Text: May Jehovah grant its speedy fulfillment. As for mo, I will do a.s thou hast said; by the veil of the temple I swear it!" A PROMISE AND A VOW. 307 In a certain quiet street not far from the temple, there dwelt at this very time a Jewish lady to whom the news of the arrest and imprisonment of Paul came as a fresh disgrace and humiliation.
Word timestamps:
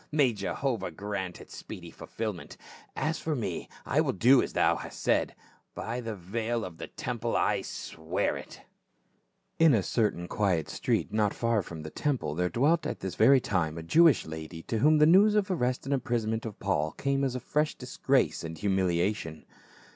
May 0.11 0.33
Jehovah 0.33 0.89
grant 0.89 1.39
its 1.39 1.55
speedy 1.55 1.91
fulfillment. 1.91 2.57
As 2.95 3.19
for 3.19 3.35
mo, 3.35 3.65
I 3.85 4.01
will 4.01 4.13
do 4.13 4.41
a.s 4.41 4.53
thou 4.53 4.77
hast 4.77 4.99
said; 4.99 5.35
by 5.75 6.01
the 6.01 6.15
veil 6.15 6.65
of 6.65 6.77
the 6.77 6.87
temple 6.87 7.35
I 7.37 7.61
swear 7.61 8.35
it!" 8.35 8.61
A 9.59 9.59
PROMISE 9.59 9.59
AND 9.59 9.75
A 9.75 9.77
VOW. 9.77 9.77
307 9.77 9.77
In 9.77 9.79
a 9.79 9.83
certain 9.83 10.27
quiet 10.27 10.69
street 10.69 11.13
not 11.13 11.35
far 11.35 11.61
from 11.61 11.83
the 11.83 11.91
temple, 11.91 12.33
there 12.33 12.49
dwelt 12.49 12.87
at 12.87 13.01
this 13.01 13.13
very 13.13 13.39
time 13.39 13.77
a 13.77 13.83
Jewish 13.83 14.25
lady 14.25 14.63
to 14.63 14.79
whom 14.79 14.97
the 14.97 15.05
news 15.05 15.35
of 15.35 15.45
the 15.45 15.53
arrest 15.53 15.85
and 15.85 15.93
imprisonment 15.93 16.47
of 16.47 16.57
Paul 16.59 16.93
came 16.93 17.23
as 17.23 17.35
a 17.35 17.39
fresh 17.39 17.75
disgrace 17.75 18.43
and 18.43 18.57
humiliation. 18.57 19.45